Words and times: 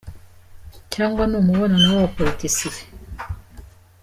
cyangwa 0.93 1.23
ni 1.27 1.35
umubonano 1.41 1.87
w’aba 1.91 2.13
politiciens? 2.17 2.77